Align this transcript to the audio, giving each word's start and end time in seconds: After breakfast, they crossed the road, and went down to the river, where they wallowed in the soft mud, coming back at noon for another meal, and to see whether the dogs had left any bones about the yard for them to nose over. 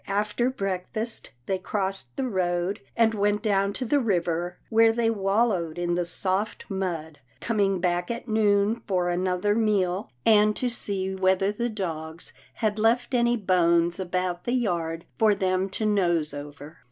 After 0.07 0.49
breakfast, 0.49 1.29
they 1.45 1.59
crossed 1.59 2.07
the 2.15 2.27
road, 2.27 2.79
and 2.97 3.13
went 3.13 3.43
down 3.43 3.71
to 3.73 3.85
the 3.85 3.99
river, 3.99 4.57
where 4.71 4.91
they 4.91 5.11
wallowed 5.11 5.77
in 5.77 5.93
the 5.93 6.05
soft 6.05 6.65
mud, 6.69 7.19
coming 7.39 7.79
back 7.79 8.09
at 8.09 8.27
noon 8.27 8.81
for 8.87 9.09
another 9.11 9.53
meal, 9.53 10.09
and 10.25 10.55
to 10.55 10.69
see 10.69 11.13
whether 11.13 11.51
the 11.51 11.69
dogs 11.69 12.33
had 12.55 12.79
left 12.79 13.13
any 13.13 13.37
bones 13.37 13.99
about 13.99 14.45
the 14.45 14.53
yard 14.55 15.05
for 15.19 15.35
them 15.35 15.69
to 15.69 15.85
nose 15.85 16.33
over. 16.33 16.79